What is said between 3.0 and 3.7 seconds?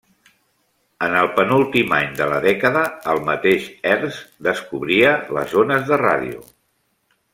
el mateix